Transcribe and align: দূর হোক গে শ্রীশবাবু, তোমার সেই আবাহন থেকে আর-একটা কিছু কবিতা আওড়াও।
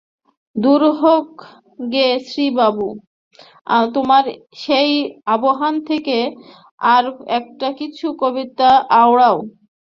দূর 0.55 0.81
হোক 1.01 1.27
গে 1.93 2.07
শ্রীশবাবু, 2.27 2.87
তোমার 3.95 4.23
সেই 4.63 4.91
আবাহন 5.35 5.73
থেকে 5.89 6.17
আর-একটা 6.93 7.67
কিছু 7.79 8.05
কবিতা 8.21 8.69
আওড়াও। 9.01 9.37